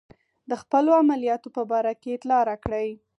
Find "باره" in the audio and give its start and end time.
1.71-1.93